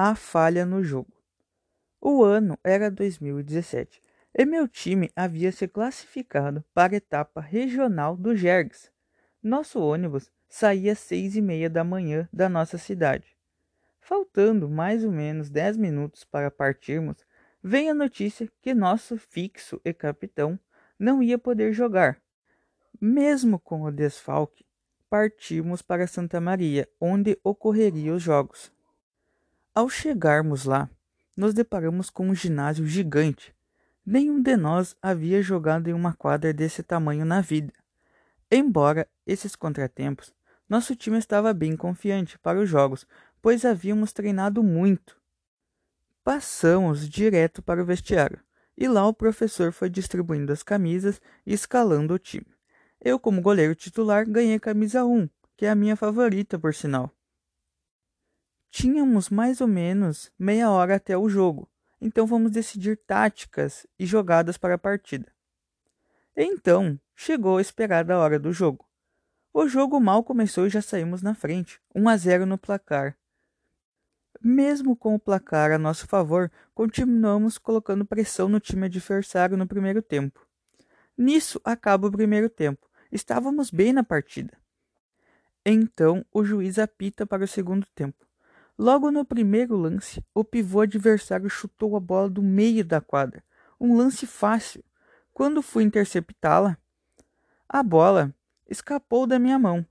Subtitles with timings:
[0.00, 1.12] A falha no jogo.
[2.00, 4.00] O ano era 2017
[4.32, 8.92] e meu time havia se classificado para a etapa regional do Jergs.
[9.42, 13.36] Nosso ônibus saía às seis e meia da manhã da nossa cidade.
[13.98, 17.16] Faltando mais ou menos dez minutos para partirmos,
[17.60, 20.56] vem a notícia que nosso fixo e capitão
[20.96, 22.22] não ia poder jogar.
[23.00, 24.64] Mesmo com o desfalque,
[25.10, 28.77] partimos para Santa Maria, onde ocorreriam os jogos.
[29.78, 30.90] Ao chegarmos lá,
[31.36, 33.54] nos deparamos com um ginásio gigante.
[34.04, 37.72] Nenhum de nós havia jogado em uma quadra desse tamanho na vida.
[38.50, 40.34] Embora esses contratempos,
[40.68, 43.06] nosso time estava bem confiante para os jogos,
[43.40, 45.16] pois havíamos treinado muito.
[46.24, 48.40] Passamos direto para o vestiário,
[48.76, 52.52] e lá o professor foi distribuindo as camisas e escalando o time.
[53.00, 57.14] Eu, como goleiro titular, ganhei a camisa 1, que é a minha favorita, por sinal.
[58.70, 61.68] Tínhamos mais ou menos meia hora até o jogo,
[62.00, 65.32] então vamos decidir táticas e jogadas para a partida.
[66.36, 68.86] Então, chegou a esperada hora do jogo.
[69.52, 73.16] O jogo mal começou e já saímos na frente, 1 a 0 no placar.
[74.40, 80.00] Mesmo com o placar a nosso favor, continuamos colocando pressão no time adversário no primeiro
[80.00, 80.46] tempo.
[81.16, 82.88] Nisso acaba o primeiro tempo.
[83.10, 84.56] Estávamos bem na partida.
[85.66, 88.27] Então o juiz apita para o segundo tempo.
[88.78, 93.42] Logo no primeiro lance, o pivô adversário chutou a bola do meio da quadra.
[93.80, 94.84] Um lance fácil.
[95.34, 96.78] Quando fui interceptá-la,
[97.68, 98.32] a bola
[98.68, 99.84] escapou da minha mão.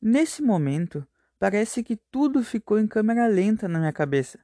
[0.00, 1.06] Nesse momento,
[1.38, 4.38] parece que tudo ficou em câmera lenta na minha cabeça.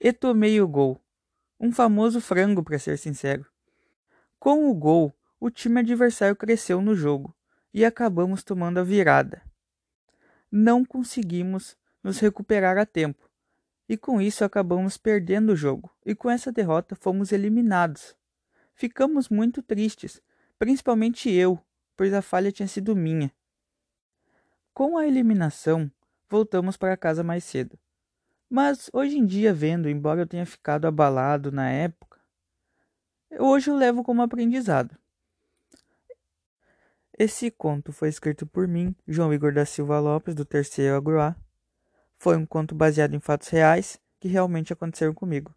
[0.00, 1.00] E tomei o gol.
[1.60, 3.46] Um famoso frango, para ser sincero.
[4.36, 7.32] Com o gol, o time adversário cresceu no jogo
[7.72, 9.42] e acabamos tomando a virada.
[10.50, 13.30] Não conseguimos nos recuperar a tempo
[13.90, 18.16] e com isso acabamos perdendo o jogo e com essa derrota fomos eliminados.
[18.72, 20.22] Ficamos muito tristes,
[20.60, 21.60] principalmente eu,
[21.96, 23.32] pois a falha tinha sido minha.
[24.72, 25.90] Com a eliminação,
[26.28, 27.76] voltamos para casa mais cedo.
[28.48, 32.20] Mas hoje em dia, vendo, embora eu tenha ficado abalado na época,
[33.40, 34.96] hoje eu levo como aprendizado.
[37.18, 41.34] Esse conto foi escrito por mim, João Igor da Silva Lopes, do Terceiro Agroá.
[42.20, 45.54] Foi um conto baseado em fatos reais que realmente aconteceram comigo.